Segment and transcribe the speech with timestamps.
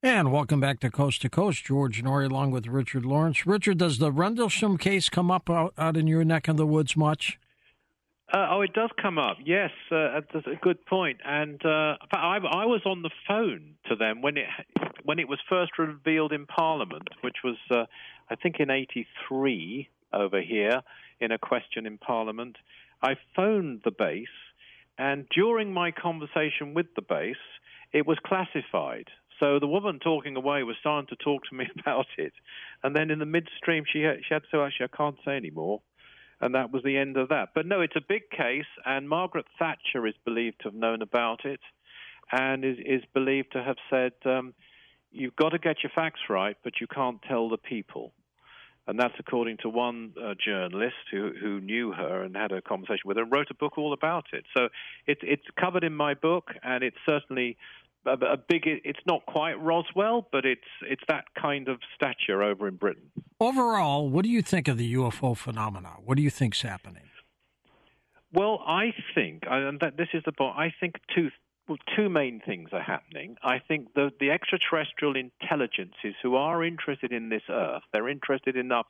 [0.00, 1.64] And welcome back to Coast to Coast.
[1.64, 3.44] George Noory along with Richard Lawrence.
[3.48, 6.96] Richard, does the Rendlesham case come up out, out in your neck of the woods
[6.96, 7.36] much?
[8.32, 9.38] Uh, oh, it does come up.
[9.44, 11.18] Yes, uh, that's a good point.
[11.24, 14.46] And uh, I, I, was on the phone to them when it
[15.02, 17.86] when it was first revealed in Parliament, which was uh,
[18.30, 20.80] I think in '83 over here
[21.18, 22.54] in a question in Parliament.
[23.02, 24.26] I phoned the base,
[24.96, 27.34] and during my conversation with the base,
[27.92, 29.08] it was classified.
[29.40, 32.32] So the woman talking away was starting to talk to me about it,
[32.82, 35.80] and then in the midstream, she had, she had to "Actually, I can't say anymore."
[36.40, 37.50] and that was the end of that.
[37.54, 41.44] But no, it's a big case, and Margaret Thatcher is believed to have known about
[41.44, 41.60] it,
[42.30, 44.54] and is, is believed to have said, um,
[45.10, 48.12] "You've got to get your facts right, but you can't tell the people."
[48.86, 53.02] And that's according to one uh, journalist who, who knew her and had a conversation
[53.04, 54.46] with her and wrote a book all about it.
[54.56, 54.70] So
[55.06, 57.58] it, it's covered in my book, and it's certainly
[58.06, 58.62] a, a big.
[58.66, 63.10] It's not quite Roswell, but it's it's that kind of stature over in Britain.
[63.40, 65.94] Overall, what do you think of the UFO phenomena?
[66.04, 67.04] What do you think's happening?
[68.32, 70.56] Well, I think, and that this is the point.
[70.56, 71.30] I think two
[71.68, 73.36] well, two main things are happening.
[73.42, 78.86] I think the, the extraterrestrial intelligences who are interested in this Earth, they're interested enough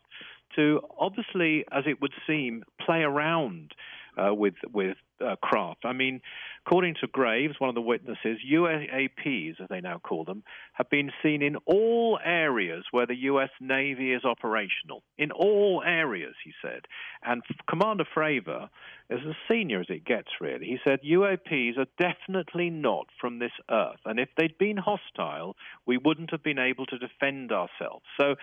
[0.55, 3.73] to obviously, as it would seem, play around
[4.19, 5.85] uh, with with uh, craft.
[5.85, 6.21] I mean,
[6.67, 10.43] according to Graves, one of the witnesses, UAPs, as they now call them,
[10.75, 13.51] have been seen in all areas where the U.S.
[13.61, 15.03] Navy is operational.
[15.17, 16.83] In all areas, he said.
[17.23, 18.69] And Commander Fravor
[19.11, 20.67] is as senior as it gets, really.
[20.67, 25.97] He said UAPs are definitely not from this Earth, and if they'd been hostile, we
[25.97, 28.05] wouldn't have been able to defend ourselves.
[28.21, 28.37] So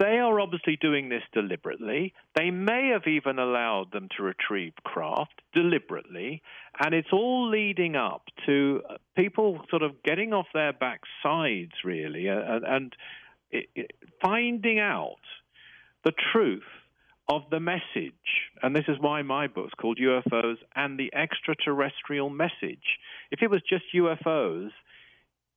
[0.00, 2.14] they are obviously doing this deliberately.
[2.34, 6.42] They may have even allowed them to retrieve craft deliberately,
[6.82, 12.28] and it's all leading up to uh, people sort of getting off their backsides, really,
[12.28, 12.96] and, and
[13.50, 13.90] it, it,
[14.22, 15.20] finding out
[16.04, 16.62] the truth
[17.28, 18.14] of the message.
[18.62, 22.98] And this is why my book's called UFOs and the Extraterrestrial Message.
[23.30, 24.70] If it was just UFOs,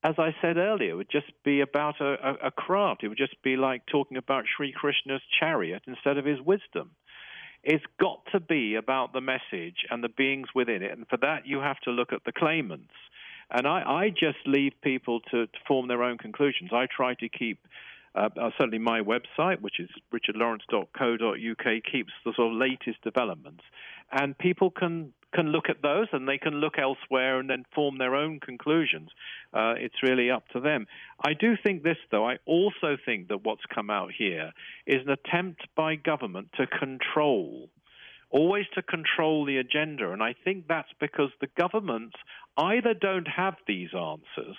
[0.04, 3.04] as I said earlier, it would just be about a, a, a craft.
[3.04, 6.92] It would just be like talking about Sri Krishna's chariot instead of his wisdom.
[7.64, 10.92] It's got to be about the message and the beings within it.
[10.92, 12.94] And for that, you have to look at the claimants.
[13.50, 16.72] And I, I just leave people to, to, form their own conclusions.
[16.74, 17.60] I try to keep,
[18.16, 23.64] uh, uh, certainly my website, which is richardlawrence.co.uk, keeps the sort of latest developments.
[24.12, 27.98] And people can can look at those and they can look elsewhere and then form
[27.98, 29.10] their own conclusions.
[29.52, 30.86] Uh, it's really up to them.
[31.26, 32.28] I do think this, though.
[32.28, 34.52] I also think that what's come out here
[34.86, 37.70] is an attempt by government to control.
[38.30, 40.12] Always to control the agenda.
[40.12, 42.16] And I think that's because the governments
[42.56, 44.58] either don't have these answers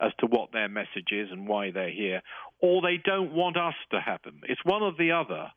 [0.00, 2.22] as to what their message is and why they're here,
[2.60, 4.40] or they don't want us to have them.
[4.48, 5.50] It's one or the other.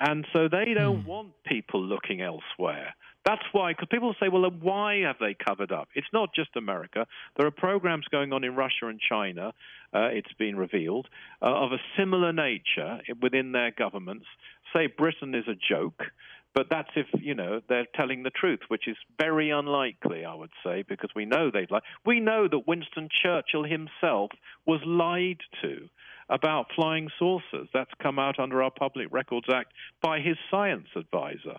[0.00, 1.06] And so they don't mm.
[1.06, 2.94] want people looking elsewhere.
[3.24, 5.88] That's why, because people say, well, why have they covered up?
[5.94, 7.06] It's not just America.
[7.36, 9.52] There are programs going on in Russia and China,
[9.94, 11.06] uh, it's been revealed,
[11.40, 14.26] uh, of a similar nature within their governments.
[14.74, 16.02] Say Britain is a joke,
[16.54, 20.52] but that's if, you know, they're telling the truth, which is very unlikely, I would
[20.64, 21.82] say, because we know they've lied.
[22.06, 24.30] We know that Winston Churchill himself
[24.66, 25.88] was lied to
[26.28, 27.68] about flying saucers.
[27.74, 31.56] That's come out under our Public Records Act by his science advisor.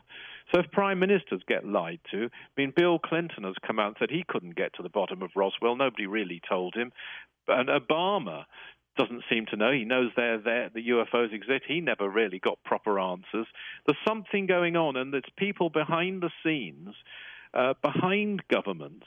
[0.53, 2.29] So if prime ministers get lied to, I
[2.61, 5.31] mean, Bill Clinton has come out and said he couldn't get to the bottom of
[5.35, 5.75] Roswell.
[5.75, 6.91] Nobody really told him.
[7.47, 8.45] And Obama
[8.97, 9.71] doesn't seem to know.
[9.71, 11.63] He knows they're there, the UFOs exist.
[11.67, 13.47] He never really got proper answers.
[13.85, 16.95] There's something going on, and there's people behind the scenes,
[17.53, 19.05] uh, behind governments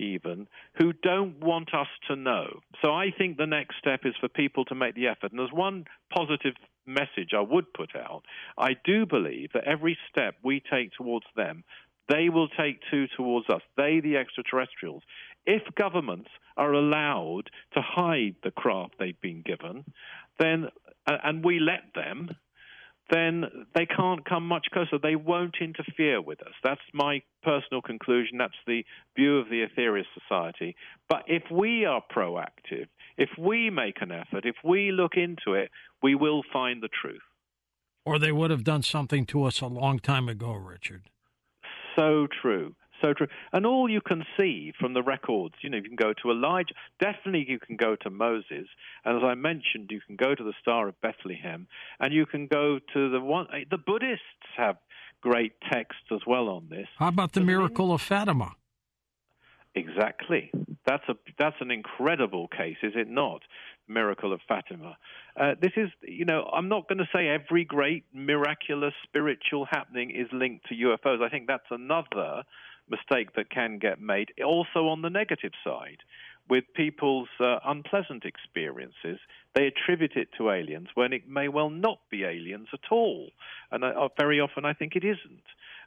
[0.00, 0.48] even,
[0.78, 2.60] who don't want us to know.
[2.82, 5.30] So I think the next step is for people to make the effort.
[5.30, 5.84] And there's one
[6.14, 6.54] positive
[6.86, 8.22] message I would put out.
[8.58, 11.64] I do believe that every step we take towards them,
[12.08, 13.62] they will take two towards us.
[13.76, 15.02] They, the extraterrestrials.
[15.46, 19.84] If governments are allowed to hide the craft they've been given,
[20.38, 20.68] then
[21.06, 22.30] uh, and we let them,
[23.10, 23.44] then
[23.74, 24.98] they can't come much closer.
[24.98, 26.52] They won't interfere with us.
[26.62, 28.38] That's my personal conclusion.
[28.38, 28.84] That's the
[29.16, 30.76] view of the Aetherius Society.
[31.08, 32.86] But if we are proactive,
[33.16, 35.70] if we make an effort, if we look into it,
[36.02, 37.20] we will find the truth.
[38.04, 41.02] Or they would have done something to us a long time ago, Richard.
[41.96, 43.28] So true so true.
[43.52, 46.74] And all you can see from the records, you know, you can go to Elijah,
[47.00, 48.66] definitely you can go to Moses.
[49.04, 51.66] And as I mentioned, you can go to the Star of Bethlehem,
[51.98, 54.24] and you can go to the one, the Buddhists
[54.56, 54.76] have
[55.20, 56.88] great texts as well on this.
[56.98, 58.52] How about the miracle of Fatima?
[59.74, 60.50] Exactly.
[60.84, 63.42] That's a that's an incredible case, is it not?
[63.86, 64.96] Miracle of Fatima.
[65.38, 70.10] Uh, this is, you know, I'm not going to say every great miraculous spiritual happening
[70.10, 71.22] is linked to UFOs.
[71.22, 72.42] I think that's another
[72.90, 74.32] mistake that can get made.
[74.44, 75.98] Also on the negative side,
[76.48, 79.18] with people's uh, unpleasant experiences,
[79.54, 83.30] they attribute it to aliens when it may well not be aliens at all,
[83.70, 85.44] and uh, very often I think it isn't.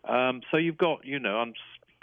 [0.08, 1.54] Um, so you've got, you know, I'm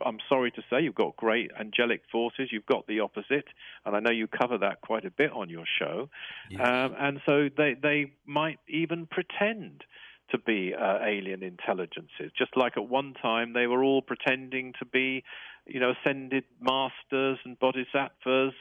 [0.04, 2.48] I'm sorry to say, you've got great angelic forces.
[2.50, 3.44] You've got the opposite,
[3.84, 6.08] and I know you cover that quite a bit on your show.
[6.50, 6.60] Yes.
[6.60, 9.84] Um, and so they they might even pretend
[10.32, 14.84] to be uh, alien intelligences, just like at one time they were all pretending to
[14.84, 15.22] be,
[15.66, 18.54] you know, ascended masters and bodhisattvas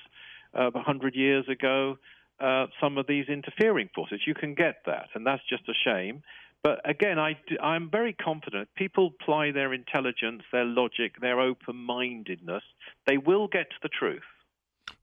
[0.53, 1.97] uh, a hundred years ago.
[2.39, 6.23] Uh, some of these interfering forces, you can get that, and that's just a shame.
[6.63, 8.69] But again, I, I'm very confident.
[8.75, 12.63] People apply their intelligence, their logic, their open mindedness,
[13.07, 14.23] they will get to the truth.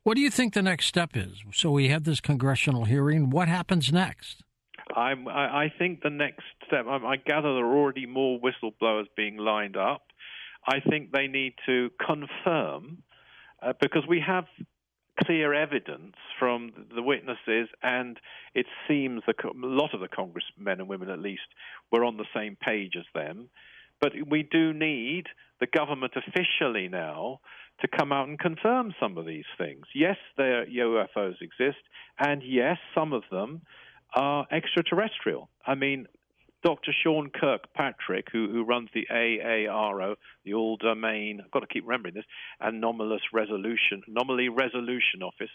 [0.02, 1.42] What do you think the next step is?
[1.52, 3.30] So we have this congressional hearing.
[3.30, 4.42] What happens next?
[4.94, 9.06] I'm, I, I think the next step, I, I gather there are already more whistleblowers
[9.16, 10.02] being lined up.
[10.66, 13.02] I think they need to confirm,
[13.62, 14.44] uh, because we have
[15.24, 18.18] clear evidence from the witnesses, and
[18.54, 21.48] it seems a lot of the congressmen and women, at least,
[21.90, 23.48] were on the same page as them.
[24.00, 25.24] But we do need
[25.58, 27.40] the government officially now
[27.80, 29.86] to come out and confirm some of these things.
[29.94, 31.78] Yes, their UFOs exist,
[32.18, 33.62] and yes, some of them
[34.14, 35.48] are extraterrestrial.
[35.66, 36.06] I mean,
[36.62, 36.92] Dr.
[37.02, 42.14] Sean Kirkpatrick, who, who runs the AARO, the All Domain, I've got to keep remembering
[42.14, 42.24] this,
[42.60, 45.50] Anomalous Resolution, Anomaly Resolution Office,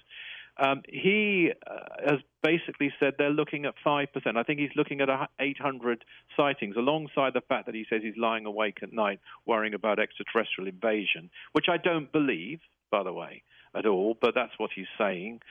[0.57, 4.07] um, he uh, has basically said they're looking at 5%.
[4.35, 5.09] I think he's looking at
[5.39, 6.03] 800
[6.37, 10.69] sightings, alongside the fact that he says he's lying awake at night worrying about extraterrestrial
[10.69, 12.59] invasion, which I don't believe,
[12.91, 13.43] by the way,
[13.75, 15.41] at all, but that's what he's saying.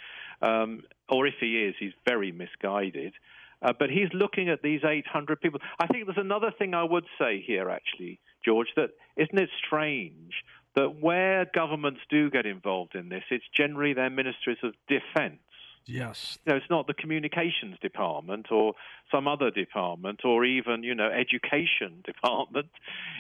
[0.43, 3.13] Um, or if he is, he's very misguided.
[3.63, 5.61] Uh, but he's looking at these 800 people.
[5.79, 10.33] I think there's another thing I would say here, actually, George, that isn't it strange
[10.77, 15.41] that where governments do get involved in this, it's generally their ministries of defense.
[15.87, 16.39] Yes.
[16.45, 18.75] You know, it's not the communications department or
[19.11, 22.69] some other department or even, you know, education department.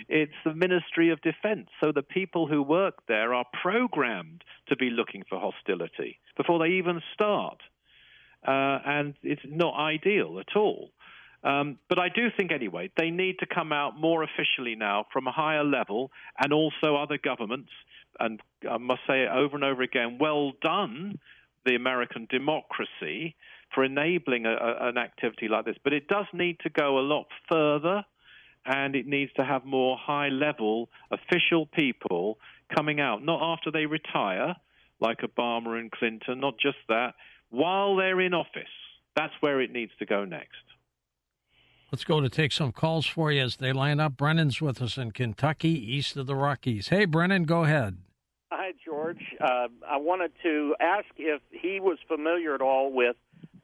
[0.08, 1.68] It's the Ministry of Defense.
[1.80, 6.74] So the people who work there are programmed to be looking for hostility before they
[6.74, 7.60] even start
[8.46, 10.90] uh, and it's not ideal at all.
[11.42, 15.26] Um, but I do think, anyway, they need to come out more officially now from
[15.26, 17.70] a higher level, and also other governments.
[18.18, 18.40] And
[18.70, 21.18] I must say it over and over again well done,
[21.64, 23.36] the American democracy,
[23.74, 25.76] for enabling a, a, an activity like this.
[25.82, 28.04] But it does need to go a lot further,
[28.66, 32.38] and it needs to have more high level official people
[32.74, 34.54] coming out, not after they retire,
[35.00, 37.14] like Obama and Clinton, not just that,
[37.50, 38.62] while they're in office.
[39.16, 40.64] That's where it needs to go next.
[41.90, 44.16] Let's go to take some calls for you as they line up.
[44.16, 46.88] Brennan's with us in Kentucky, east of the Rockies.
[46.88, 47.98] Hey, Brennan, go ahead.
[48.52, 49.22] Hi, George.
[49.40, 53.14] Uh, I wanted to ask if he was familiar at all with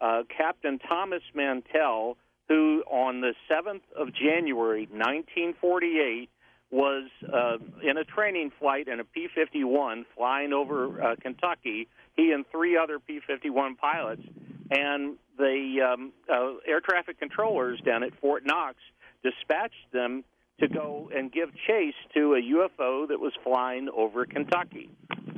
[0.00, 2.16] uh, Captain Thomas Mantell,
[2.46, 6.30] who on the 7th of January, 1948,
[6.70, 12.30] was uh, in a training flight in a P 51 flying over uh, Kentucky he
[12.30, 14.22] and three other P 51 pilots,
[14.70, 18.76] and the um, uh, air traffic controllers down at Fort Knox
[19.24, 20.22] dispatched them
[20.60, 24.90] to go and give chase to a UFO that was flying over Kentucky.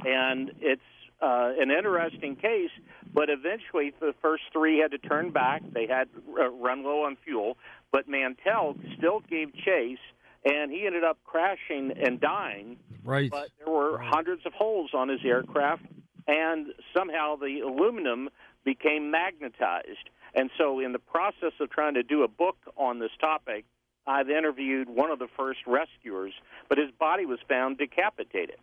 [0.04, 0.82] And it's
[1.20, 2.70] uh, an interesting case,
[3.12, 5.62] but eventually the first three had to turn back.
[5.72, 6.08] They had
[6.38, 7.56] uh, run low on fuel,
[7.90, 9.98] but Mantell still gave chase,
[10.44, 12.76] and he ended up crashing and dying.
[13.04, 13.30] Right.
[13.30, 15.82] But there were hundreds of holes on his aircraft,
[16.28, 18.28] and somehow the aluminum
[18.64, 20.10] became magnetized.
[20.34, 23.64] And so, in the process of trying to do a book on this topic,
[24.08, 26.32] I've interviewed one of the first rescuers,
[26.68, 28.56] but his body was found decapitated.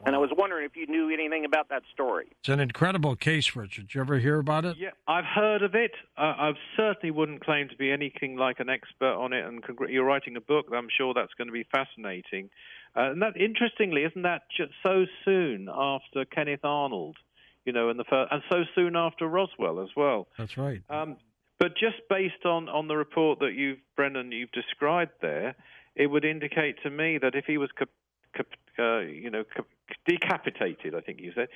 [0.00, 0.04] Wow.
[0.06, 2.28] And I was wondering if you knew anything about that story.
[2.40, 3.88] It's an incredible case, Richard.
[3.88, 4.76] Did you ever hear about it?
[4.78, 5.92] Yeah, I've heard of it.
[6.16, 9.44] Uh, I certainly wouldn't claim to be anything like an expert on it.
[9.44, 10.66] And congr- you're writing a book.
[10.74, 12.48] I'm sure that's going to be fascinating.
[12.96, 17.16] Uh, and that, interestingly, isn't that just so soon after Kenneth Arnold,
[17.64, 20.26] you know, in the first, and so soon after Roswell as well.
[20.38, 20.82] That's right.
[20.90, 21.16] Um,
[21.62, 25.54] but just based on, on the report that you've, Brennan, you've described there,
[25.94, 27.88] it would indicate to me that if he was, cap,
[28.34, 28.46] cap,
[28.80, 29.66] uh, you know, cap,
[30.04, 31.46] decapitated, I think you said,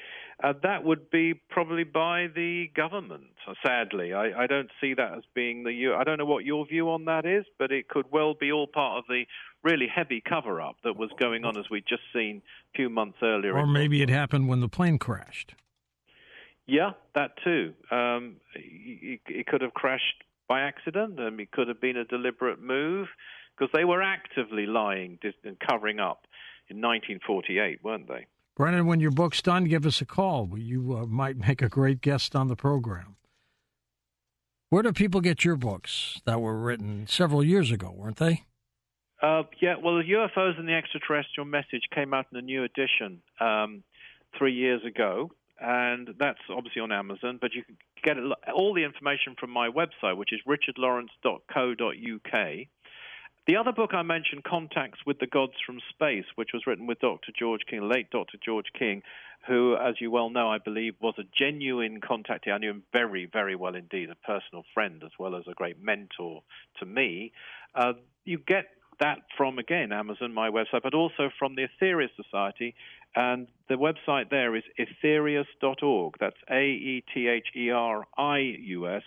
[0.44, 3.24] uh, that would be probably by the government.
[3.66, 5.96] Sadly, I, I don't see that as being the.
[5.98, 8.68] I don't know what your view on that is, but it could well be all
[8.68, 9.24] part of the
[9.64, 13.18] really heavy cover up that was going on as we'd just seen a few months
[13.22, 13.56] earlier.
[13.56, 15.56] Or maybe it happened when the plane crashed.
[16.66, 17.74] Yeah, that too.
[17.90, 21.18] Um, it, it, could have crashed by accident.
[21.20, 23.08] Um, it could have been a deliberate move
[23.56, 26.26] because they were actively lying and covering up
[26.68, 28.26] in 1948, weren't they?
[28.56, 30.58] Brennan, when your book's done, give us a call.
[30.58, 33.16] You uh, might make a great guest on the program.
[34.70, 38.44] Where do people get your books that were written several years ago, weren't they?
[39.22, 43.22] Uh, yeah, well, the UFOs and the Extraterrestrial Message came out in a new edition
[43.40, 43.82] um,
[44.36, 45.30] three years ago,
[45.60, 47.38] and that's obviously on Amazon.
[47.40, 48.16] But you can get
[48.54, 52.66] all the information from my website, which is richardlawrence.co.uk.
[53.46, 56.98] The other book I mentioned, Contacts with the Gods from Space, which was written with
[56.98, 57.30] Dr.
[57.38, 58.38] George King, late Dr.
[58.44, 59.02] George King,
[59.46, 62.50] who, as you well know, I believe was a genuine contactee.
[62.52, 65.80] I knew him very, very well indeed, a personal friend as well as a great
[65.80, 66.42] mentor
[66.80, 67.30] to me.
[67.72, 67.92] Uh,
[68.24, 68.66] you get
[68.98, 72.74] that from, again, Amazon, my website, but also from the Aetherius Society.
[73.16, 76.14] And the website there is aetherius.org.
[76.20, 79.02] That's A E T H E R I U S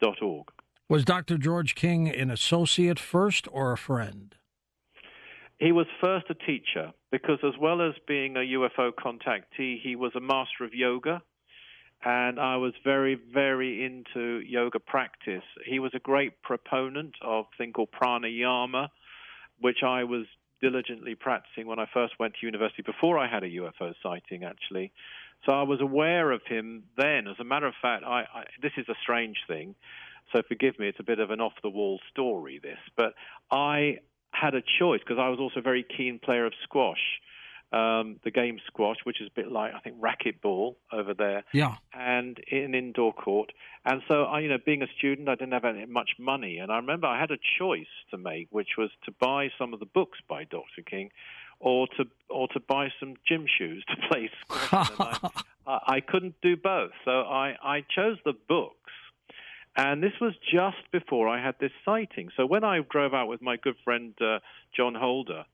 [0.00, 0.46] dot org.
[0.88, 1.36] Was Dr.
[1.38, 4.34] George King an associate first or a friend?
[5.58, 10.12] He was first a teacher because, as well as being a UFO contactee, he was
[10.16, 11.22] a master of yoga.
[12.02, 15.44] And I was very, very into yoga practice.
[15.66, 18.88] He was a great proponent of a thing called pranayama,
[19.60, 20.24] which I was
[20.60, 24.92] diligently practicing when I first went to university before I had a UFO sighting, actually.
[25.46, 27.26] So I was aware of him then.
[27.26, 29.74] As a matter of fact, I, I, this is a strange thing.
[30.34, 32.78] So forgive me, it's a bit of an off the wall story, this.
[32.96, 33.14] But
[33.50, 33.98] I
[34.32, 37.20] had a choice because I was also a very keen player of squash.
[37.72, 41.76] Um, the game squash, which is a bit like I think racquetball over there, yeah,
[41.94, 43.52] and in an indoor court.
[43.84, 46.72] And so, I, you know, being a student, I didn't have any, much money, and
[46.72, 49.86] I remember I had a choice to make, which was to buy some of the
[49.86, 50.82] books by Dr.
[50.84, 51.10] King,
[51.60, 54.90] or to or to buy some gym shoes to play squash.
[54.98, 55.30] I,
[55.66, 58.74] I, I couldn't do both, so I I chose the books
[59.76, 62.30] and this was just before I had this sighting.
[62.36, 64.40] So when I drove out with my good friend uh,
[64.76, 65.44] John Holder,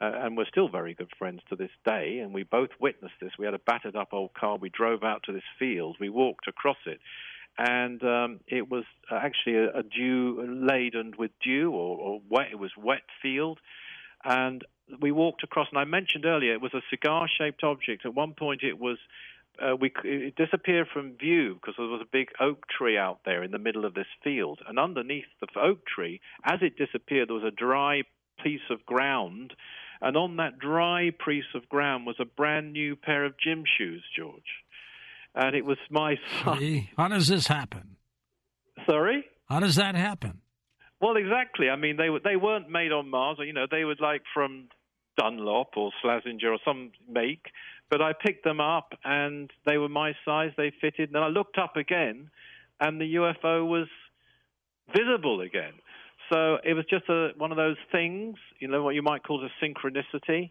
[0.00, 3.32] uh, and we're still very good friends to this day, and we both witnessed this.
[3.38, 4.56] We had a battered up old car.
[4.56, 5.96] We drove out to this field.
[5.98, 7.00] We walked across it,
[7.58, 12.48] and um, it was actually a, a dew laden with dew or, or wet.
[12.52, 13.58] It was wet field,
[14.24, 14.62] and
[15.00, 15.68] we walked across.
[15.70, 18.04] And I mentioned earlier it was a cigar-shaped object.
[18.04, 18.98] At one point, it was
[19.62, 23.42] uh, we it disappeared from view because there was a big oak tree out there
[23.42, 27.34] in the middle of this field, and underneath the oak tree, as it disappeared, there
[27.34, 28.02] was a dry
[28.42, 29.54] piece of ground,
[30.00, 34.02] and on that dry piece of ground was a brand new pair of gym shoes,
[34.16, 34.64] George,
[35.34, 36.88] and it was my son.
[36.96, 37.96] How does this happen?
[38.88, 39.24] Sorry.
[39.48, 40.40] How does that happen?
[41.00, 41.68] Well, exactly.
[41.68, 43.38] I mean, they they weren't made on Mars.
[43.40, 44.68] You know, they were like from
[45.18, 47.42] Dunlop or Slazenger or some make,
[47.90, 50.52] but I picked them up and they were my size.
[50.56, 51.08] They fitted.
[51.10, 52.30] And then I looked up again,
[52.80, 53.88] and the UFO was
[54.94, 55.72] visible again.
[56.30, 59.44] So it was just a, one of those things, you know, what you might call
[59.44, 60.50] a synchronicity.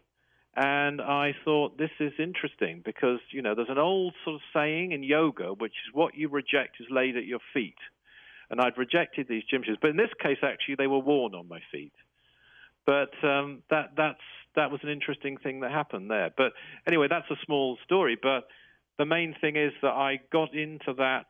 [0.55, 4.93] And I thought this is interesting because you know there's an old sort of saying
[4.93, 7.75] in yoga, which is what you reject is laid at your feet.
[8.49, 11.49] And I'd rejected these gym shoes, but in this case, actually, they were worn on
[11.49, 11.91] my feet.
[12.85, 14.21] But um, that that's
[14.55, 16.29] that was an interesting thing that happened there.
[16.37, 16.53] But
[16.87, 18.17] anyway, that's a small story.
[18.21, 18.47] But
[18.97, 21.25] the main thing is that I got into that.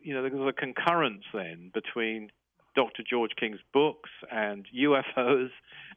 [0.00, 2.30] You know, there was a concurrence then between
[2.74, 3.02] Dr.
[3.08, 5.50] George King's books and UFOs,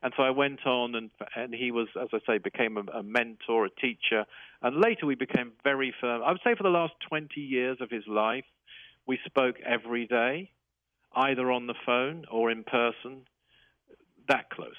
[0.03, 3.03] and so I went on, and and he was, as I say, became a, a
[3.03, 4.25] mentor, a teacher,
[4.61, 6.21] and later we became very firm.
[6.23, 8.45] I would say for the last 20 years of his life,
[9.05, 10.51] we spoke every day,
[11.15, 13.21] either on the phone or in person,
[14.27, 14.71] that close.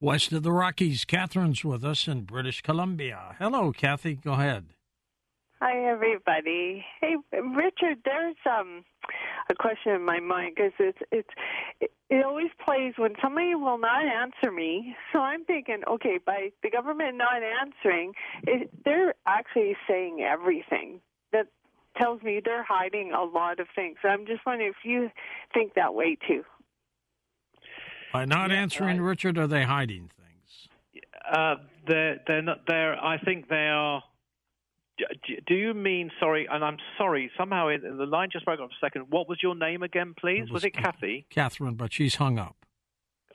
[0.00, 3.34] West of the Rockies, Catherine's with us in British Columbia.
[3.38, 4.14] Hello, Kathy.
[4.14, 4.75] Go ahead.
[5.60, 6.84] Hi, everybody.
[7.00, 7.98] Hey, Richard.
[8.04, 8.84] There's um
[9.48, 11.28] a question in my mind because it's it's
[11.80, 14.94] it, it always plays when somebody will not answer me.
[15.12, 21.00] So I'm thinking, okay, by the government not answering, it, they're actually saying everything
[21.32, 21.46] that
[21.96, 23.96] tells me they're hiding a lot of things.
[24.04, 25.10] I'm just wondering if you
[25.54, 26.44] think that way too.
[28.12, 30.68] By not yeah, answering, Richard, are they hiding things?
[31.32, 32.60] Uh, they're they're not.
[32.66, 33.02] They're.
[33.02, 34.02] I think they are.
[35.46, 36.46] Do you mean sorry?
[36.50, 37.30] And I'm sorry.
[37.36, 39.06] Somehow the line just broke up a second.
[39.10, 40.40] What was your name again, please?
[40.40, 41.26] It was, was it Kathy?
[41.30, 42.56] Catherine, but she's hung up.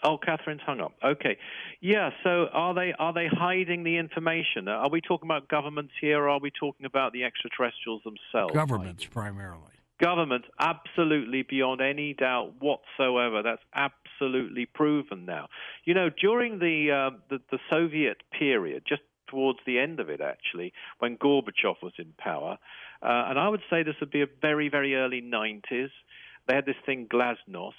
[0.03, 0.93] Oh, Catherine's hung up.
[1.03, 1.37] Okay,
[1.79, 2.09] yeah.
[2.23, 4.67] So are they are they hiding the information?
[4.67, 8.53] Are we talking about governments here, or are we talking about the extraterrestrials themselves?
[8.53, 13.43] Governments primarily Governments, absolutely beyond any doubt whatsoever.
[13.43, 15.47] That's absolutely proven now.
[15.85, 20.21] You know, during the uh, the, the Soviet period, just towards the end of it,
[20.21, 22.57] actually, when Gorbachev was in power,
[23.01, 25.89] uh, and I would say this would be a very, very early 90s.
[26.47, 27.71] They had this thing Glasnost,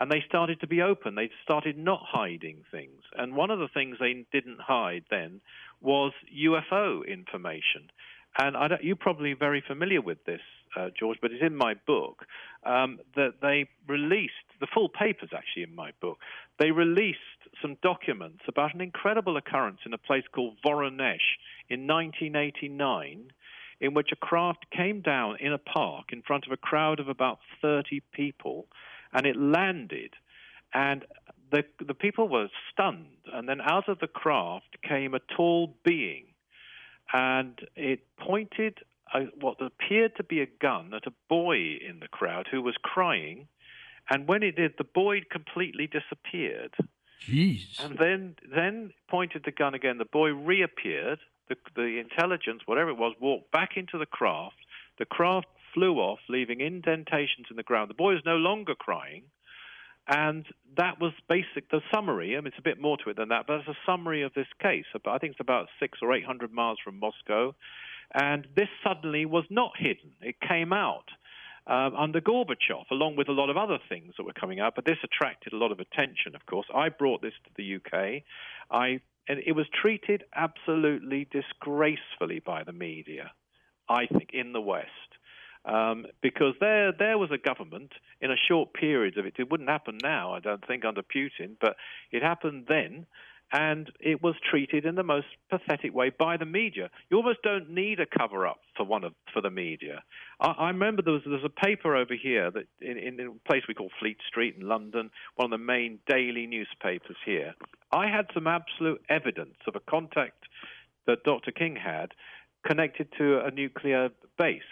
[0.00, 1.14] and they started to be open.
[1.14, 3.02] They started not hiding things.
[3.16, 5.40] And one of the things they didn't hide then
[5.80, 7.90] was UFO information.
[8.38, 10.42] And you're probably very familiar with this,
[10.76, 12.26] uh, George, but it's in my book
[12.64, 16.18] um, that they released the full papers actually in my book.
[16.58, 17.18] They released
[17.62, 21.18] some documents about an incredible occurrence in a place called Voronezh
[21.68, 23.30] in 1989
[23.80, 27.08] in which a craft came down in a park in front of a crowd of
[27.08, 28.66] about 30 people
[29.12, 30.14] and it landed.
[30.72, 31.04] And
[31.50, 33.06] the the people were stunned.
[33.32, 36.24] And then out of the craft came a tall being.
[37.12, 38.78] And it pointed
[39.14, 42.74] a, what appeared to be a gun at a boy in the crowd who was
[42.82, 43.46] crying.
[44.10, 46.74] And when it did the boy completely disappeared
[47.24, 47.82] Jeez.
[47.84, 51.18] and then then pointed the gun again the boy reappeared
[51.48, 54.56] the, the intelligence, whatever it was, walked back into the craft.
[54.98, 57.90] The craft flew off, leaving indentations in the ground.
[57.90, 59.24] The boy is no longer crying.
[60.08, 60.46] And
[60.76, 62.36] that was basic, the summary.
[62.36, 64.32] I mean, it's a bit more to it than that, but it's a summary of
[64.34, 64.84] this case.
[64.94, 67.54] I think it's about six or eight hundred miles from Moscow.
[68.14, 70.12] And this suddenly was not hidden.
[70.20, 71.06] It came out
[71.66, 74.74] um, under Gorbachev, along with a lot of other things that were coming out.
[74.74, 76.66] But this attracted a lot of attention, of course.
[76.74, 78.22] I brought this to the UK.
[78.70, 83.32] I and it was treated absolutely disgracefully by the media,
[83.88, 84.90] I think, in the West.
[85.64, 89.34] Um, because there, there was a government in a short period of it.
[89.36, 91.74] It wouldn't happen now, I don't think, under Putin, but
[92.12, 93.06] it happened then
[93.52, 96.90] and it was treated in the most pathetic way by the media.
[97.10, 100.02] You almost don't need a cover up for one of for the media.
[100.40, 103.62] I, I remember there was there's a paper over here that in, in a place
[103.68, 107.54] we call Fleet Street in London, one of the main daily newspapers here.
[107.92, 110.44] I had some absolute evidence of a contact
[111.06, 111.52] that Dr.
[111.52, 112.12] King had
[112.66, 114.62] connected to a nuclear base.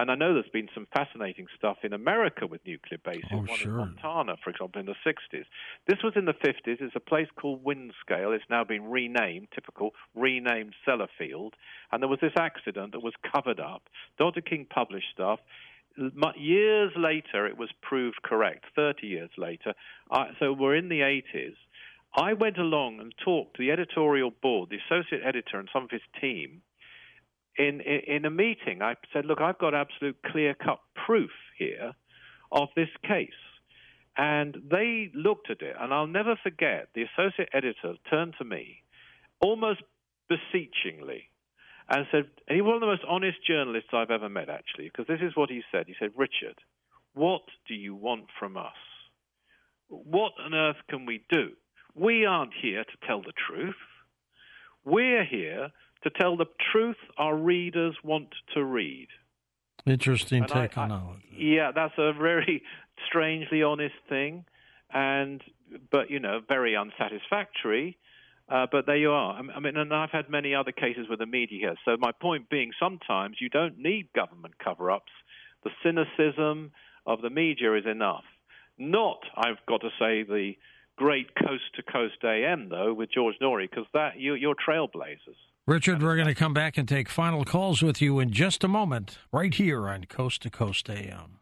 [0.00, 3.58] And I know there's been some fascinating stuff in America with nuclear bases, oh, one
[3.58, 3.72] sure.
[3.72, 5.44] in Montana, for example, in the 60s.
[5.86, 6.80] This was in the 50s.
[6.80, 8.34] It's a place called Windscale.
[8.34, 11.50] It's now been renamed, typical, renamed Sellafield.
[11.92, 13.82] And there was this accident that was covered up.
[14.18, 14.40] Dr.
[14.40, 15.40] King published stuff.
[16.34, 19.74] Years later, it was proved correct, 30 years later.
[20.10, 21.56] Uh, so we're in the 80s.
[22.16, 25.90] I went along and talked to the editorial board, the associate editor, and some of
[25.90, 26.62] his team
[27.56, 31.92] in, in, in a meeting, I said, look, I've got absolute clear cut proof here
[32.52, 33.30] of this case.
[34.16, 38.82] And they looked at it, and I'll never forget the associate editor turned to me
[39.40, 39.82] almost
[40.28, 41.30] beseechingly
[41.88, 44.84] and said, and he was one of the most honest journalists I've ever met, actually,
[44.84, 45.86] because this is what he said.
[45.86, 46.58] He said, Richard,
[47.14, 48.72] what do you want from us?
[49.88, 51.50] What on earth can we do?
[51.94, 53.74] We aren't here to tell the truth.
[54.84, 55.70] We're here
[56.02, 59.08] to tell the truth our readers want to read.
[59.86, 62.62] Interesting and take I, on all Yeah, that's a very
[63.08, 64.44] strangely honest thing,
[64.92, 65.42] and
[65.90, 67.96] but you know, very unsatisfactory.
[68.48, 69.34] Uh, but there you are.
[69.34, 71.74] I mean, and I've had many other cases with the media here.
[71.84, 75.12] So my point being, sometimes you don't need government cover-ups.
[75.62, 76.72] The cynicism
[77.06, 78.24] of the media is enough.
[78.76, 80.54] Not, I've got to say, the
[80.96, 85.38] great coast to coast AM though with George Noory, because that you, you're trailblazers.
[85.70, 88.68] Richard, we're going to come back and take final calls with you in just a
[88.68, 91.38] moment, right here on Coast to Coast AM.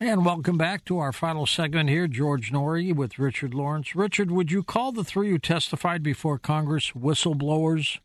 [0.00, 3.94] And welcome back to our final segment here, George Noory with Richard Lawrence.
[3.94, 7.98] Richard, would you call the three who testified before Congress whistleblowers?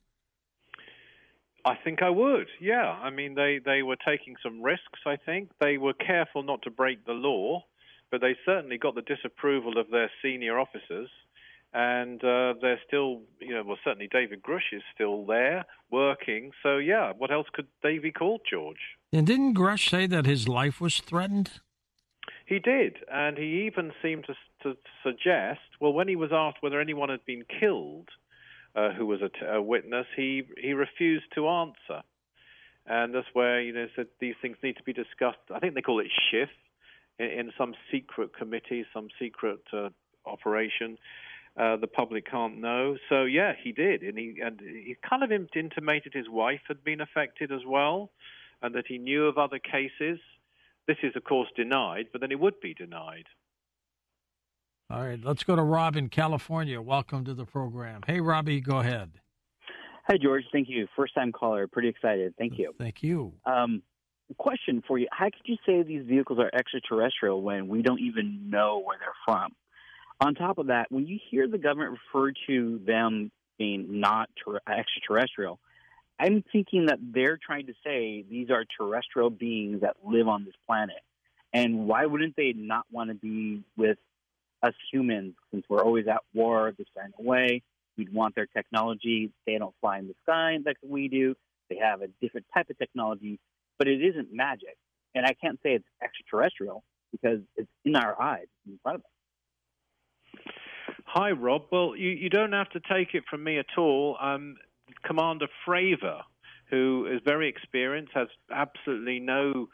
[1.63, 2.48] I think I would.
[2.60, 5.00] Yeah, I mean they they were taking some risks.
[5.06, 7.63] I think they were careful not to break the law,
[8.12, 11.10] but they certainly got the disapproval of their senior officers
[11.73, 16.51] and uh, they're still, you know, well, certainly David Grusch is still there working.
[16.63, 18.97] So, yeah, what else could they be called, George?
[19.12, 21.60] And didn't Grusch say that his life was threatened?
[22.45, 26.80] He did, and he even seemed to, to suggest, well, when he was asked whether
[26.80, 28.08] anyone had been killed
[28.73, 32.03] uh, who was a, t- a witness, he he refused to answer,
[32.86, 35.39] and that's where you know said these things need to be discussed.
[35.53, 36.51] I think they call it shift
[37.19, 39.89] in, in some secret committee, some secret uh,
[40.25, 40.97] operation
[41.58, 42.98] uh, the public can't know.
[43.10, 47.02] So yeah, he did, and he and he kind of intimated his wife had been
[47.02, 48.12] affected as well,
[48.62, 50.20] and that he knew of other cases.
[50.88, 53.26] This is of course denied, but then it would be denied.
[54.89, 56.80] All right, let's go to Rob in California.
[56.80, 58.02] Welcome to the program.
[58.08, 59.12] Hey, Robbie, go ahead.
[60.08, 60.43] Hi, George.
[60.54, 60.88] Thank you.
[60.96, 61.67] First time caller.
[61.67, 62.34] Pretty excited.
[62.38, 62.74] Thank you.
[62.78, 63.34] Thank you.
[63.46, 63.82] Um,
[64.38, 68.50] question for you: How could you say these vehicles are extraterrestrial when we don't even
[68.50, 69.54] know where they're from?
[70.19, 74.60] On top of that, when you hear the government refer to them being not ter-
[74.67, 75.60] extraterrestrial,
[76.19, 80.56] I'm thinking that they're trying to say these are terrestrial beings that live on this
[80.65, 80.97] planet.
[81.53, 83.97] And why wouldn't they not want to be with
[84.63, 87.62] us humans since we're always at war, they're staying away?
[87.97, 89.32] We'd want their technology.
[89.45, 91.36] They don't fly in the sky like we do.
[91.69, 93.39] They have a different type of technology,
[93.77, 94.77] but it isn't magic.
[95.13, 99.16] And I can't say it's extraterrestrial because it's in our eyes, in front of us.
[101.12, 101.63] Hi, Rob.
[101.72, 104.17] Well, you, you don't have to take it from me at all.
[104.22, 104.58] Um,
[105.06, 106.24] Commander Fravor,
[106.70, 109.70] who is very experienced, has absolutely no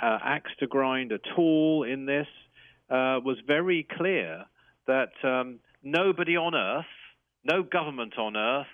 [0.00, 2.28] uh, axe to grind at all in this,
[2.90, 4.44] uh, was very clear
[4.86, 6.86] that um, nobody on Earth,
[7.42, 8.68] no government on Earth,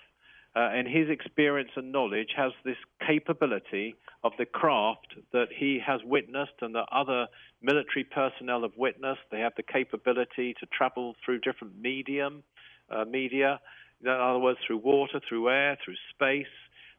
[0.57, 6.01] uh, in his experience and knowledge, has this capability of the craft that he has
[6.05, 7.27] witnessed and that other
[7.61, 9.21] military personnel have witnessed.
[9.31, 12.43] They have the capability to travel through different medium,
[12.90, 13.61] uh, media,
[14.03, 16.47] in other words, through water, through air, through space.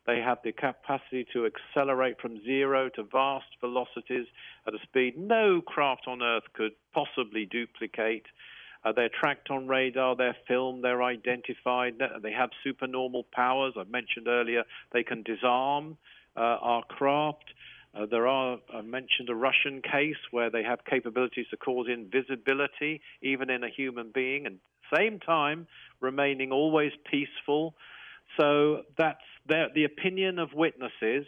[0.06, 4.28] They have the capacity to accelerate from zero to vast velocities
[4.68, 8.26] at a speed no craft on Earth could possibly duplicate.
[8.86, 13.74] Uh, they're tracked on radar, they're filmed, they're identified, they have supernormal powers.
[13.76, 15.98] I mentioned earlier they can disarm
[16.38, 17.46] uh, our craft.
[17.96, 23.02] Uh, there are, I mentioned a Russian case where they have capabilities to cause invisibility,
[23.24, 24.60] even in a human being, and
[24.96, 25.66] same time
[26.00, 27.74] remaining always peaceful.
[28.40, 31.26] So that's the opinion of witnesses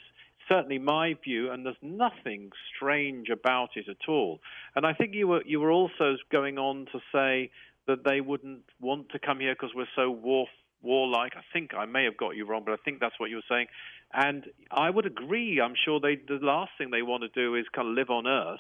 [0.50, 4.40] certainly my view, and there's nothing strange about it at all.
[4.76, 7.52] And I think you were you were also going on to say
[7.88, 10.48] that they wouldn't want to come here because we're so war
[10.82, 11.34] warlike.
[11.36, 13.50] I think I may have got you wrong, but I think that's what you were
[13.50, 13.68] saying.
[14.14, 15.60] And I would agree.
[15.62, 18.28] I'm sure they the last thing they want to do is kind of live on
[18.28, 18.60] Earth.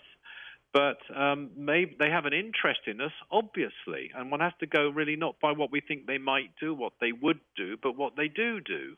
[0.74, 4.90] But um, maybe they have an interest in us, obviously, and one has to go
[4.90, 8.16] really not by what we think they might do, what they would do, but what
[8.18, 8.96] they do do.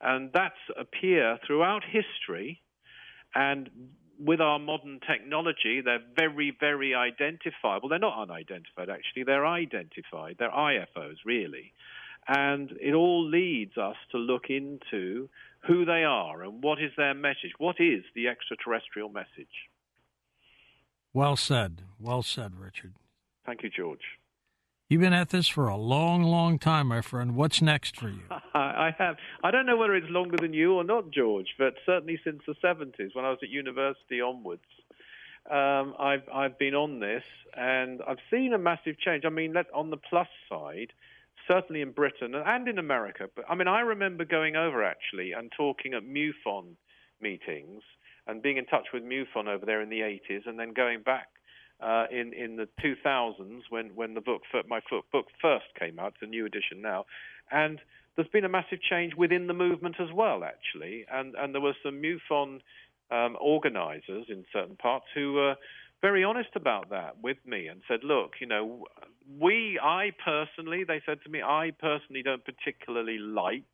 [0.00, 2.62] And that's appear throughout history.
[3.34, 3.70] And
[4.18, 7.88] with our modern technology, they're very, very identifiable.
[7.88, 9.24] They're not unidentified, actually.
[9.24, 10.36] They're identified.
[10.38, 11.72] They're IFOs, really.
[12.28, 15.28] And it all leads us to look into
[15.66, 17.52] who they are and what is their message.
[17.58, 19.68] What is the extraterrestrial message?
[21.12, 21.82] Well said.
[21.98, 22.94] Well said, Richard.
[23.44, 24.19] Thank you, George.
[24.90, 27.36] You've been at this for a long, long time, my friend.
[27.36, 28.22] What's next for you?
[28.54, 29.18] I have.
[29.44, 32.54] I don't know whether it's longer than you or not, George, but certainly since the
[32.54, 34.64] 70s, when I was at university onwards,
[35.48, 37.22] um, I've I've been on this,
[37.56, 39.22] and I've seen a massive change.
[39.24, 40.92] I mean, let, on the plus side,
[41.46, 43.28] certainly in Britain and in America.
[43.32, 46.74] But I mean, I remember going over actually and talking at MUFON
[47.20, 47.82] meetings
[48.26, 51.28] and being in touch with MUFON over there in the 80s, and then going back
[51.82, 54.80] uh, in in the 2000s when when the book my
[55.12, 56.14] book first came out.
[56.14, 57.06] It's a new edition now,
[57.50, 57.80] and
[58.16, 61.06] there's been a massive change within the movement as well, actually.
[61.10, 62.60] And and there were some MUFON
[63.10, 65.56] um, organizers in certain parts who were
[66.02, 68.86] very honest about that with me and said, look, you know,
[69.38, 73.64] we, I personally, they said to me, I personally don't particularly like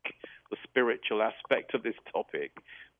[0.49, 2.51] the spiritual aspect of this topic,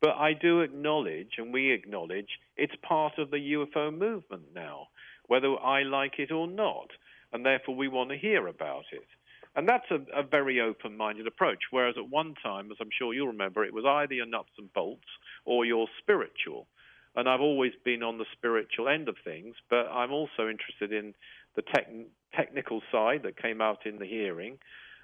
[0.02, 4.88] but I do acknowledge, and we acknowledge, it's part of the UFO movement now
[5.28, 6.90] whether I like it or not,
[7.32, 9.08] and therefore we want to hear about it.
[9.56, 11.64] And that's a, a very open minded approach.
[11.72, 14.72] Whereas at one time, as I'm sure you'll remember, it was either your nuts and
[14.72, 15.08] bolts
[15.46, 16.68] or you're spiritual.
[17.16, 21.16] And I've always been on the spiritual end of things, but I'm also interested in
[21.56, 21.90] the tech,
[22.36, 24.60] technical side that came out in the hearing.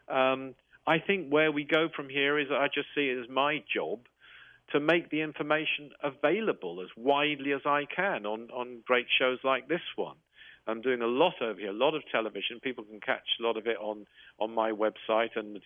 [0.07, 0.53] Um,
[0.85, 4.01] I think where we go from here is I just see it as my job
[4.71, 9.67] to make the information available as widely as I can on, on great shows like
[9.67, 10.15] this one.
[10.65, 12.59] I'm doing a lot over here, a lot of television.
[12.61, 14.05] People can catch a lot of it on,
[14.39, 15.59] on my website, and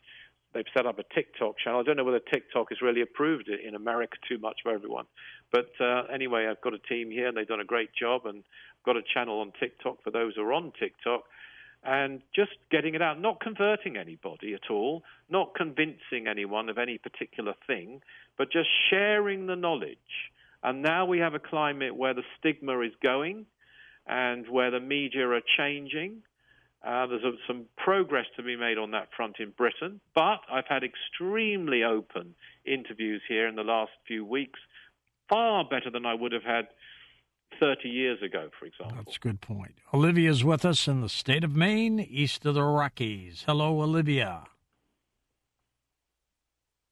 [0.53, 1.79] they've set up a TikTok channel.
[1.79, 5.05] I don't know whether TikTok is really approved in America too much for everyone.
[5.51, 8.39] But uh, anyway, I've got a team here, and they've done a great job, and
[8.39, 11.23] I've got a channel on TikTok for those who are on TikTok
[11.83, 16.97] and just getting it out, not converting anybody at all, not convincing anyone of any
[16.97, 18.01] particular thing,
[18.37, 19.97] but just sharing the knowledge.
[20.63, 23.45] And now we have a climate where the stigma is going
[24.07, 26.23] and where the media are changing.
[26.85, 30.67] Uh, there's a, some progress to be made on that front in Britain, but I've
[30.67, 32.35] had extremely open
[32.65, 34.59] interviews here in the last few weeks,
[35.29, 36.67] far better than I would have had
[37.59, 38.97] 30 years ago, for example.
[38.97, 39.75] That's a good point.
[39.93, 43.43] Olivia's with us in the state of Maine, east of the Rockies.
[43.45, 44.43] Hello, Olivia.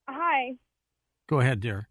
[0.07, 0.55] Hi.
[1.27, 1.87] Go ahead, dear.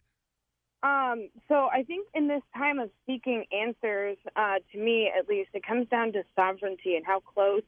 [0.82, 5.50] Um, so I think in this time of seeking answers, uh, to me at least,
[5.54, 7.62] it comes down to sovereignty and how close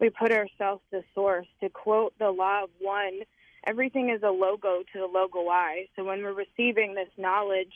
[0.00, 1.46] we put ourselves to source.
[1.60, 3.20] To quote the law of one,
[3.66, 5.88] everything is a logo to the logo I.
[5.96, 7.72] So when we're receiving this knowledge,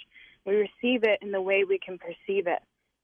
[0.46, 2.61] we receive it in the way we can perceive it.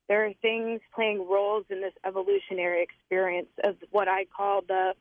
[0.09, 4.95] There are things playing roles in this evolutionary experience of what I call the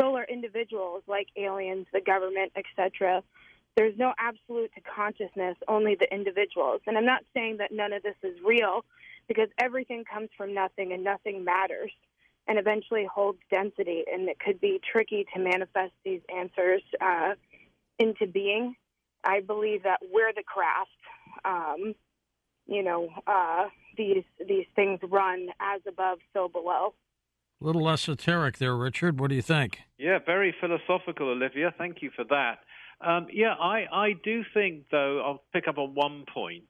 [0.00, 3.22] solar individuals, like aliens, the government, etc.
[3.76, 6.82] There's no absolute to consciousness, only the individuals.
[6.86, 8.84] And I'm not saying that none of this is real,
[9.28, 11.90] because everything comes from nothing and nothing matters
[12.48, 14.04] and eventually holds density.
[14.12, 17.34] And it could be tricky to manifest these answers uh,
[17.98, 18.74] into being.
[19.24, 20.90] I believe that we're the craft.
[21.44, 21.94] Um,
[22.66, 26.94] you know, uh, these these things run as above, so below.
[27.60, 29.20] A little esoteric there, Richard.
[29.20, 29.80] What do you think?
[29.98, 31.72] Yeah, very philosophical, Olivia.
[31.78, 32.58] Thank you for that.
[33.06, 36.64] Um, yeah, I, I do think, though, I'll pick up on one point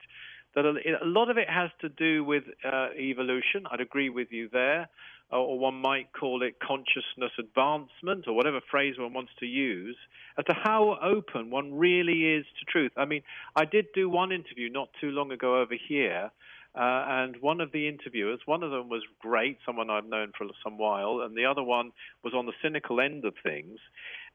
[0.55, 3.65] that a, a lot of it has to do with uh, evolution.
[3.71, 4.89] I'd agree with you there.
[5.33, 9.97] Or one might call it consciousness advancement, or whatever phrase one wants to use,
[10.39, 12.93] as to how open one really is to truth.
[12.97, 13.23] I mean,
[13.57, 16.31] I did do one interview not too long ago over here
[16.75, 20.47] uh, and one of the interviewers, one of them was great, someone I've known for
[20.65, 21.93] some while, and the other one
[22.25, 23.79] was on the cynical end of things.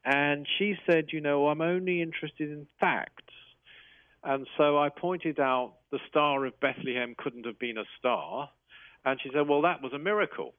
[0.04, 3.34] And she said, you know, I'm only interested in facts.
[4.22, 8.50] And so I pointed out the Star of Bethlehem couldn't have been a star.
[9.04, 10.54] And she said, well, that was a miracle.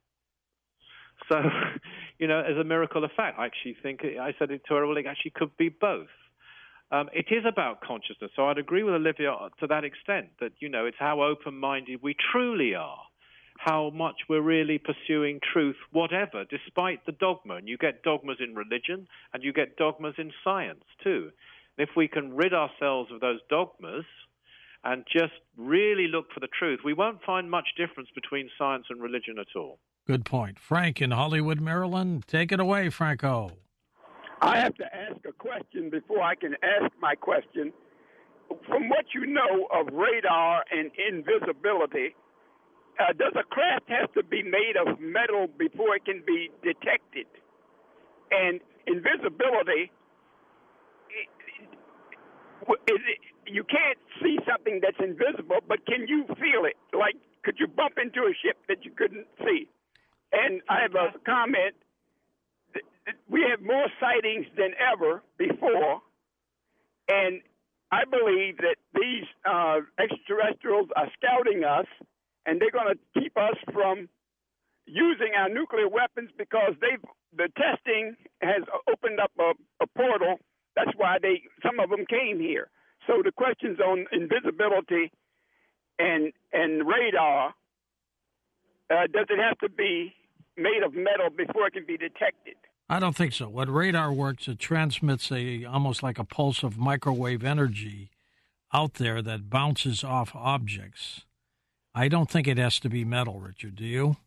[1.27, 1.41] So,
[2.19, 4.88] you know, as a miracle of fact, I actually think, I said it to her,
[4.88, 6.08] well, it actually could be both.
[6.91, 8.32] Um, it is about consciousness.
[8.36, 12.01] So I'd agree with Olivia to that extent that, you know, it's how open minded
[12.01, 13.01] we truly are,
[13.58, 17.55] how much we're really pursuing truth, whatever, despite the dogma.
[17.55, 21.29] And you get dogmas in religion and you get dogmas in science too.
[21.77, 24.05] And if we can rid ourselves of those dogmas
[24.84, 28.99] and just really look for the truth, we won't find much difference between science and
[28.99, 29.77] religion at all.
[30.10, 30.58] Good point.
[30.58, 32.24] Frank in Hollywood, Maryland.
[32.26, 33.52] Take it away, Franco.
[34.41, 37.72] I have to ask a question before I can ask my question.
[38.65, 42.15] From what you know of radar and invisibility,
[43.00, 47.28] uh, does a craft have to be made of metal before it can be detected?
[48.32, 49.91] And invisibility,
[52.65, 56.78] is it, you can't see something that's invisible, but can you feel it?
[56.98, 59.69] Like, could you bump into a ship that you couldn't see?
[60.32, 61.76] And I have a comment
[63.30, 66.02] we have more sightings than ever before,
[67.08, 67.42] and
[67.92, 71.88] I believe that these uh, extraterrestrials are scouting us,
[72.46, 74.10] and they're going to keep us from
[74.86, 77.04] using our nuclear weapons because they've
[77.36, 80.38] the testing has opened up a, a portal.
[80.76, 82.70] That's why they some of them came here.
[83.08, 85.12] So the questions on invisibility
[86.00, 87.54] and and radar
[88.89, 90.13] uh, does it have to be
[90.60, 92.56] made of metal before it can be detected?
[92.89, 93.48] I don't think so.
[93.48, 98.10] What radar works, it transmits a almost like a pulse of microwave energy
[98.74, 101.22] out there that bounces off objects.
[101.93, 103.76] I don't think it has to be metal, Richard.
[103.76, 104.17] Do you?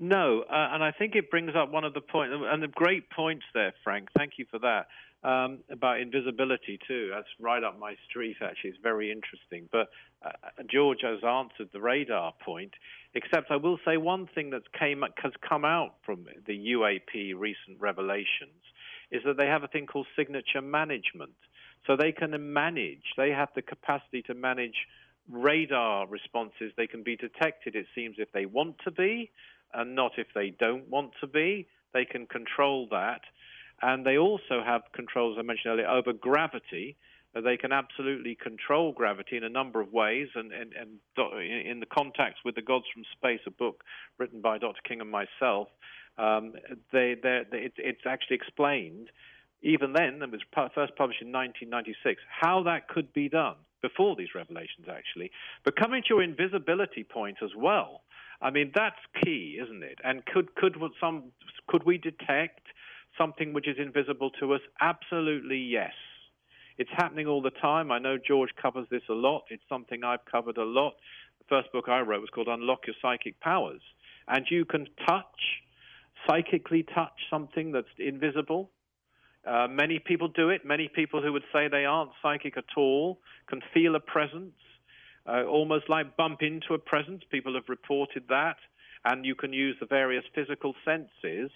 [0.00, 3.10] No, uh, and I think it brings up one of the points, and the great
[3.10, 4.08] points there, Frank.
[4.16, 4.86] Thank you for that
[5.24, 7.10] um, about invisibility too.
[7.12, 8.36] That's right up my street.
[8.40, 9.68] Actually, it's very interesting.
[9.70, 9.88] But
[10.24, 10.30] uh,
[10.70, 12.72] George has answered the radar point.
[13.14, 17.80] Except I will say one thing that came has come out from the UAP recent
[17.80, 18.62] revelations
[19.10, 21.32] is that they have a thing called signature management.
[21.86, 23.02] So they can manage.
[23.16, 24.74] They have the capacity to manage
[25.30, 26.72] radar responses.
[26.76, 27.74] They can be detected.
[27.74, 29.30] It seems if they want to be,
[29.72, 31.66] and not if they don't want to be.
[31.94, 33.22] They can control that.
[33.82, 36.96] And they also have controls, I mentioned earlier, over gravity.
[37.34, 40.28] They can absolutely control gravity in a number of ways.
[40.34, 40.98] And, and, and
[41.40, 43.84] in the Contacts with the Gods from Space, a book
[44.18, 44.80] written by Dr.
[44.86, 45.68] King and myself,
[46.16, 46.54] um,
[46.92, 49.10] they, they, it's, it's actually explained,
[49.62, 54.34] even then, it was first published in 1996, how that could be done before these
[54.34, 55.30] revelations, actually.
[55.64, 58.02] But coming to your invisibility point as well,
[58.40, 59.98] I mean that's key, isn't it?
[60.04, 61.24] And could could some
[61.66, 62.62] could we detect
[63.18, 64.60] something which is invisible to us?
[64.80, 65.92] Absolutely yes.
[66.78, 67.90] It's happening all the time.
[67.90, 69.42] I know George covers this a lot.
[69.50, 70.94] It's something I've covered a lot.
[71.40, 73.80] The first book I wrote was called Unlock Your Psychic Powers.
[74.28, 75.40] And you can touch,
[76.26, 78.70] psychically touch something that's invisible.
[79.44, 80.64] Uh, many people do it.
[80.64, 84.54] Many people who would say they aren't psychic at all can feel a presence,
[85.26, 87.22] uh, almost like bump into a presence.
[87.30, 88.56] People have reported that.
[89.04, 91.50] And you can use the various physical senses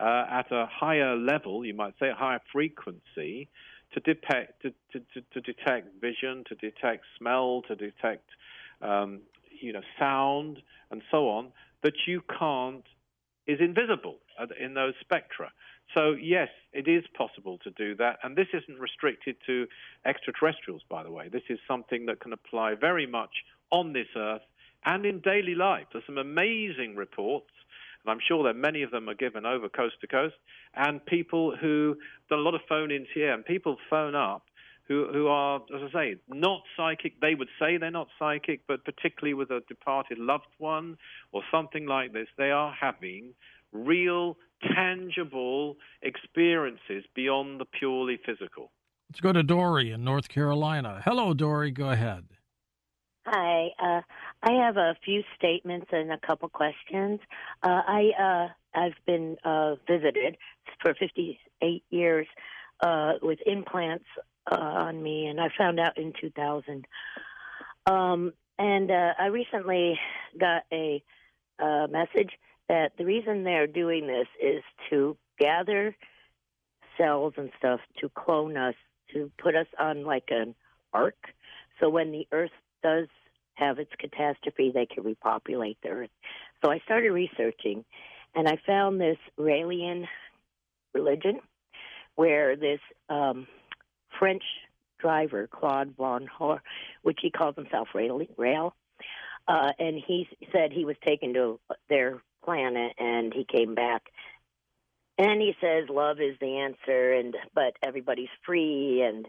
[0.00, 3.48] uh, at a higher level, you might say, a higher frequency,
[3.92, 8.28] to detect to, to, to, to detect vision, to detect smell, to detect
[8.80, 9.20] um,
[9.60, 12.84] you know sound, and so on that you can't
[13.46, 14.16] is invisible
[14.60, 15.50] in those spectra.
[15.96, 19.66] So yes, it is possible to do that, and this isn't restricted to
[20.06, 21.28] extraterrestrials, by the way.
[21.28, 23.30] This is something that can apply very much
[23.70, 24.42] on this Earth
[24.84, 25.86] and in daily life.
[25.92, 27.50] There's some amazing reports
[28.04, 30.36] and I'm sure that many of them are given over coast to coast,
[30.74, 31.96] and people who
[32.28, 34.44] done a lot of phone-ins here, and people phone up
[34.88, 37.20] who who are, as I say, not psychic.
[37.20, 40.96] They would say they're not psychic, but particularly with a departed loved one
[41.32, 43.34] or something like this, they are having
[43.72, 44.36] real,
[44.74, 48.72] tangible experiences beyond the purely physical.
[49.08, 51.00] Let's go to Dory in North Carolina.
[51.04, 51.70] Hello, Dory.
[51.70, 52.24] Go ahead.
[53.32, 53.68] Hi.
[53.78, 54.00] Uh,
[54.42, 57.20] I have a few statements and a couple questions.
[57.62, 60.36] Uh, I uh, I've been uh, visited
[60.82, 62.26] for 58 years
[62.80, 64.06] uh, with implants
[64.50, 66.84] uh, on me, and I found out in 2000.
[67.86, 69.96] Um, and uh, I recently
[70.36, 71.00] got a
[71.60, 72.32] uh, message
[72.68, 75.94] that the reason they're doing this is to gather
[76.98, 78.74] cells and stuff to clone us,
[79.14, 80.56] to put us on like an
[80.92, 81.28] ark.
[81.78, 82.50] So when the Earth
[82.82, 83.06] does
[83.60, 86.10] have its catastrophe, they can repopulate the earth.
[86.64, 87.84] So I started researching,
[88.34, 90.06] and I found this Raelian
[90.92, 91.40] religion
[92.16, 93.46] where this um,
[94.18, 94.42] French
[94.98, 96.60] driver, Claude Vorilhon,
[97.02, 98.74] which he calls himself Rael, Rael
[99.50, 104.02] uh, and he said he was taken to their planet and he came back.
[105.18, 109.26] And he says love is the answer, and but everybody's free, and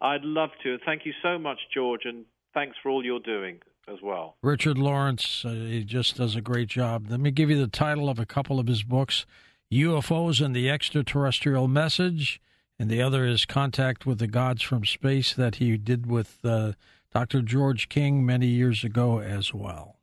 [0.00, 0.78] I'd love to.
[0.86, 4.36] Thank you so much, George, and thanks for all you're doing as well.
[4.42, 7.06] Richard Lawrence, uh, he just does a great job.
[7.08, 9.26] Let me give you the title of a couple of his books
[9.72, 12.40] UFOs and the Extraterrestrial Message,
[12.78, 16.74] and the other is Contact with the Gods from Space that he did with uh,
[17.12, 17.42] Dr.
[17.42, 19.96] George King many years ago as well.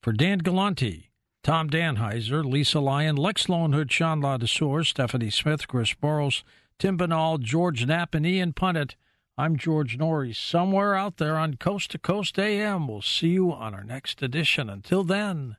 [0.00, 1.11] For Dan Galante,
[1.42, 6.44] Tom Danheiser, Lisa Lyon, Lex Lonehood, Sean LaDesseur, Stephanie Smith, Chris Burrows,
[6.78, 8.94] Tim Binnall, George Knapp, and Ian Punnett.
[9.36, 12.86] I'm George Noory, somewhere out there on Coast to Coast AM.
[12.86, 14.70] We'll see you on our next edition.
[14.70, 15.56] Until then,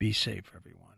[0.00, 0.93] be safe, everyone.